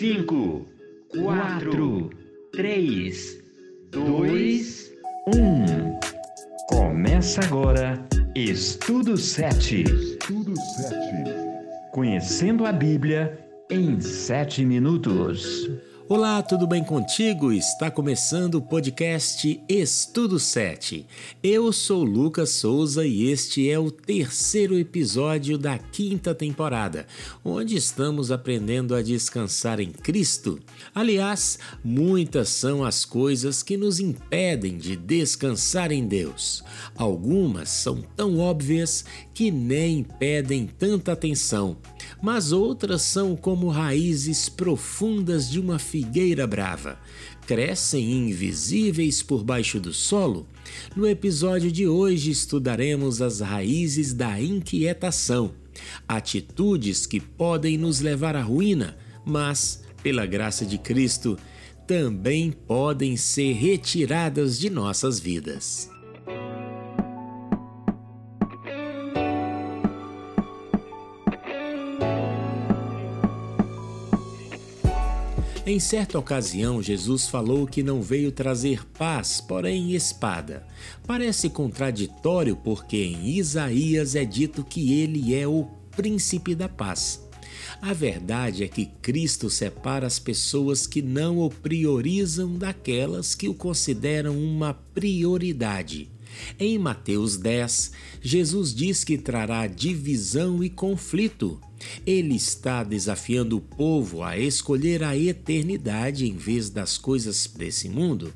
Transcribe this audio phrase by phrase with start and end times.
[0.00, 0.66] 5,
[1.10, 2.10] 4,
[2.52, 3.42] 3,
[3.90, 4.92] 2,
[5.26, 6.00] 1.
[6.70, 8.02] Começa agora
[8.34, 9.82] Estudo 7.
[9.82, 10.96] Estudo 7.
[11.92, 15.70] Conhecendo a Bíblia em 7 minutos.
[16.12, 17.52] Olá, tudo bem contigo?
[17.52, 21.06] Está começando o podcast Estudo 7.
[21.40, 27.06] Eu sou Lucas Souza e este é o terceiro episódio da quinta temporada,
[27.44, 30.58] onde estamos aprendendo a descansar em Cristo.
[30.92, 36.64] Aliás, muitas são as coisas que nos impedem de descansar em Deus.
[36.96, 41.76] Algumas são tão óbvias que nem pedem tanta atenção
[42.22, 46.98] mas outras são como raízes profundas de uma figueira brava.
[47.46, 50.48] Crescem invisíveis por baixo do solo.
[50.96, 55.52] No episódio de hoje estudaremos as raízes da inquietação,
[56.08, 61.36] atitudes que podem nos levar à ruína, mas, pela graça de Cristo,
[61.86, 65.90] também podem ser retiradas de nossas vidas.
[75.70, 80.66] Em certa ocasião, Jesus falou que não veio trazer paz, porém espada.
[81.06, 87.24] Parece contraditório porque em Isaías é dito que ele é o príncipe da paz.
[87.80, 93.54] A verdade é que Cristo separa as pessoas que não o priorizam daquelas que o
[93.54, 96.10] consideram uma prioridade.
[96.58, 101.60] Em Mateus 10, Jesus diz que trará divisão e conflito.
[102.06, 108.32] Ele está desafiando o povo a escolher a eternidade em vez das coisas desse mundo.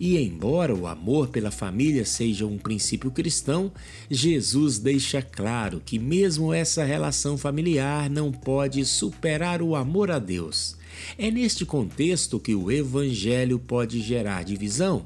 [0.00, 3.70] E embora o amor pela família seja um princípio cristão,
[4.10, 10.74] Jesus deixa claro que mesmo essa relação familiar não pode superar o amor a Deus.
[11.18, 15.04] É neste contexto que o evangelho pode gerar divisão.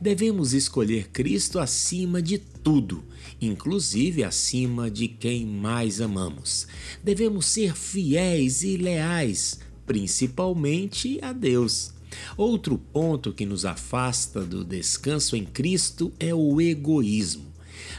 [0.00, 3.04] Devemos escolher Cristo acima de tudo,
[3.40, 6.66] inclusive acima de quem mais amamos.
[7.02, 11.94] Devemos ser fiéis e leais, principalmente a Deus.
[12.36, 17.55] Outro ponto que nos afasta do descanso em Cristo é o egoísmo.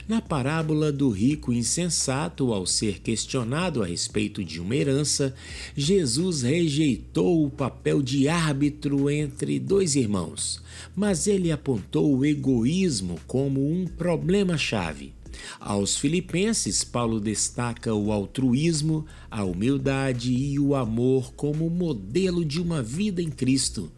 [0.08, 5.36] Na parábola do rico insensato, ao ser questionado a respeito de uma herança,
[5.76, 10.62] Jesus rejeitou o papel de árbitro entre dois irmãos,
[10.96, 15.14] mas ele apontou o egoísmo como um problema-chave.
[15.60, 22.82] Aos Filipenses, Paulo destaca o altruísmo, a humildade e o amor como modelo de uma
[22.82, 23.92] vida em Cristo,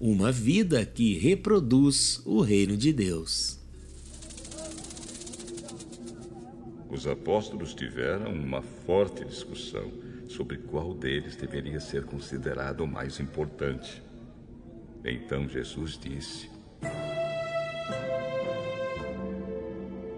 [0.00, 3.63] uma vida que reproduz o reino de Deus.
[6.94, 9.90] Os apóstolos tiveram uma forte discussão
[10.28, 14.00] sobre qual deles deveria ser considerado o mais importante.
[15.04, 16.48] Então Jesus disse: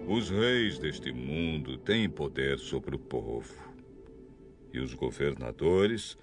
[0.07, 3.55] Os reis deste mundo têm poder sobre o povo,
[4.71, 6.15] e os governadores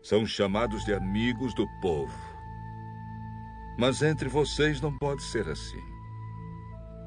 [0.00, 2.16] são chamados de amigos do povo.
[3.76, 5.82] Mas entre vocês não pode ser assim.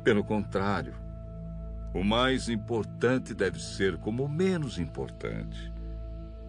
[0.03, 1.02] Pelo contrário,
[1.93, 5.71] o mais importante deve ser como o menos importante.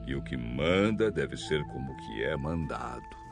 [0.06, 3.24] E o que manda deve ser como o que é mandado.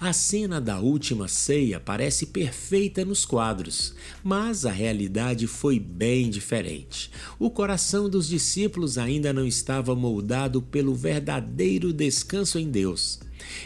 [0.00, 7.10] A cena da última ceia parece perfeita nos quadros, mas a realidade foi bem diferente.
[7.38, 13.18] O coração dos discípulos ainda não estava moldado pelo verdadeiro descanso em Deus.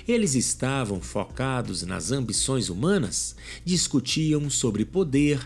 [0.09, 5.39] Eles estavam focados nas ambições humanas, discutiam sobre poder,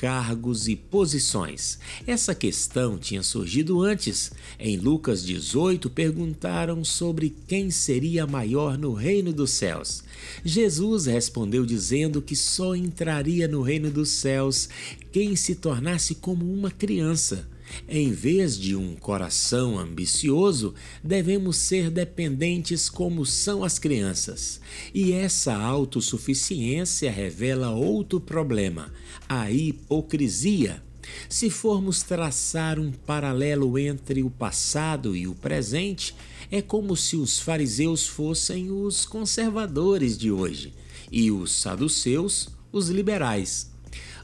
[0.00, 1.78] cargos e posições.
[2.06, 4.32] Essa questão tinha surgido antes.
[4.58, 10.02] Em Lucas 18, perguntaram sobre quem seria maior no reino dos céus.
[10.42, 14.70] Jesus respondeu dizendo que só entraria no reino dos céus
[15.12, 17.46] quem se tornasse como uma criança.
[17.88, 24.60] Em vez de um coração ambicioso, devemos ser dependentes como são as crianças.
[24.94, 28.92] E essa autossuficiência revela outro problema:
[29.28, 30.82] a hipocrisia.
[31.28, 36.14] Se formos traçar um paralelo entre o passado e o presente,
[36.50, 40.72] é como se os fariseus fossem os conservadores de hoje
[41.10, 43.70] e os saduceus os liberais.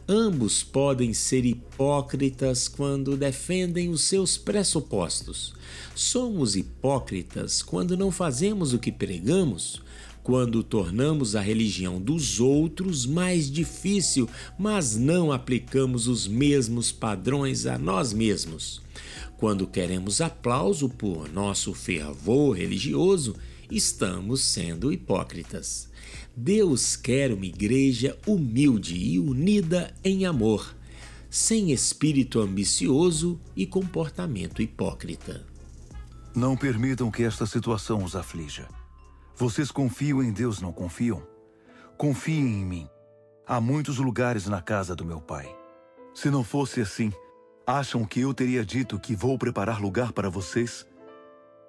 [0.09, 5.53] Ambos podem ser hipócritas quando defendem os seus pressupostos.
[5.97, 9.83] Somos hipócritas quando não fazemos o que pregamos,
[10.23, 17.77] quando tornamos a religião dos outros mais difícil, mas não aplicamos os mesmos padrões a
[17.77, 18.81] nós mesmos.
[19.37, 23.35] Quando queremos aplauso por nosso fervor religioso
[23.71, 25.89] estamos sendo hipócritas.
[26.37, 30.75] Deus quer uma igreja humilde e unida em amor,
[31.31, 35.47] sem espírito ambicioso e comportamento hipócrita.
[36.35, 38.69] Não permitam que esta situação os aflija.
[39.35, 41.23] Vocês confiam em Deus, não confiam?
[41.97, 42.89] Confiem em mim.
[43.47, 45.49] Há muitos lugares na casa do meu pai.
[46.15, 47.13] Se não fosse assim,
[47.67, 50.87] acham que eu teria dito que vou preparar lugar para vocês?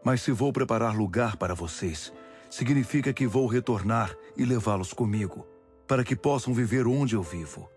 [0.03, 2.13] Mas se vou preparar lugar para vocês,
[2.49, 5.45] significa que vou retornar e levá-los comigo,
[5.87, 7.69] para que possam viver onde eu vivo.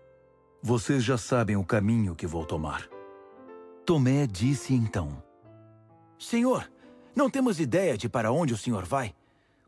[0.61, 2.87] Vocês já sabem o caminho que vou tomar.
[3.85, 5.23] Tomé disse então:
[6.19, 6.71] Senhor,
[7.15, 9.15] não temos ideia de para onde o senhor vai.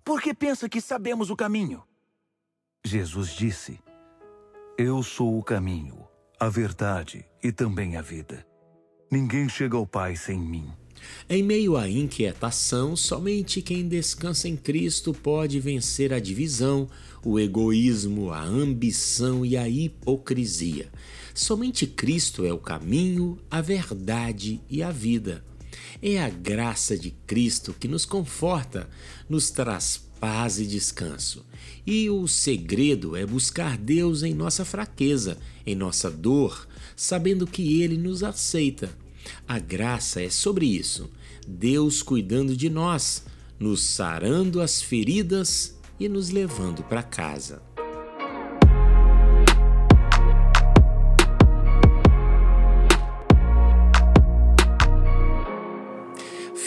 [0.04, 1.84] Por que pensa que sabemos o caminho?
[2.86, 3.80] Jesus disse:
[4.78, 6.08] Eu sou o caminho,
[6.40, 8.46] a verdade e também a vida.
[9.10, 10.72] Ninguém chega ao Pai sem mim.
[11.30, 16.90] Em meio à inquietação, somente quem descansa em Cristo pode vencer a divisão,
[17.24, 20.90] o egoísmo, a ambição e a hipocrisia.
[21.34, 25.44] Somente Cristo é o caminho, a verdade e a vida.
[26.02, 28.90] É a graça de Cristo que nos conforta,
[29.30, 31.46] nos traz paz e descanso.
[31.88, 37.98] E o segredo é buscar Deus em nossa fraqueza, em nossa dor, sabendo que Ele
[37.98, 39.03] nos aceita
[39.48, 41.10] a graça é sobre isso:
[41.48, 43.25] Deus cuidando de nós,
[43.60, 47.73] nos sarando as feridas e nos levando para casa.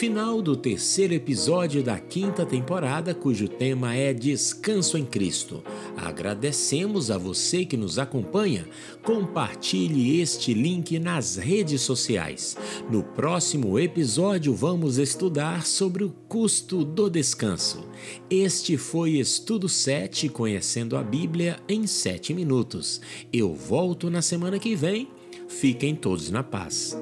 [0.07, 5.61] Final do terceiro episódio da quinta temporada, cujo tema é Descanso em Cristo.
[5.97, 8.65] Agradecemos a você que nos acompanha.
[9.03, 12.55] Compartilhe este link nas redes sociais.
[12.89, 17.85] No próximo episódio, vamos estudar sobre o custo do descanso.
[18.29, 23.01] Este foi Estudo 7 Conhecendo a Bíblia em 7 minutos.
[23.33, 25.09] Eu volto na semana que vem.
[25.49, 26.97] Fiquem todos na paz.